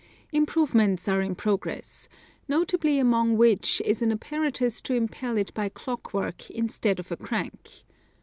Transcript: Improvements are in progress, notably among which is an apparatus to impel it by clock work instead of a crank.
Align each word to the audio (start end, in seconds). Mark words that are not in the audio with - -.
Improvements 0.31 1.07
are 1.07 1.21
in 1.21 1.35
progress, 1.35 2.09
notably 2.47 2.97
among 2.97 3.37
which 3.37 3.83
is 3.85 4.01
an 4.01 4.11
apparatus 4.11 4.81
to 4.81 4.95
impel 4.95 5.37
it 5.37 5.53
by 5.53 5.69
clock 5.69 6.11
work 6.11 6.49
instead 6.49 6.99
of 6.99 7.11
a 7.11 7.15
crank. 7.17 7.83